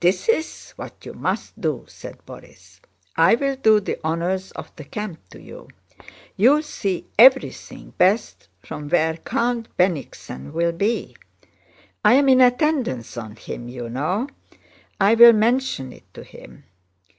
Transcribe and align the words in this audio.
"This 0.00 0.30
is 0.30 0.70
what 0.76 1.04
you 1.04 1.12
must 1.12 1.60
do," 1.60 1.84
said 1.86 2.24
Borís. 2.24 2.80
"I 3.16 3.34
will 3.34 3.54
do 3.54 3.80
the 3.80 3.98
honors 4.02 4.50
of 4.52 4.74
the 4.76 4.84
camp 4.84 5.20
to 5.28 5.42
you. 5.42 5.68
You 6.38 6.52
will 6.52 6.62
see 6.62 7.04
everything 7.18 7.90
best 7.98 8.48
from 8.62 8.88
where 8.88 9.18
Count 9.18 9.68
Bennigsen 9.76 10.54
will 10.54 10.72
be. 10.72 11.16
I 12.02 12.14
am 12.14 12.30
in 12.30 12.40
attendance 12.40 13.18
on 13.18 13.36
him, 13.36 13.68
you 13.68 13.90
know; 13.90 14.28
I'll 14.98 15.34
mention 15.34 15.92
it 15.92 16.14
to 16.14 16.24
him. 16.24 16.64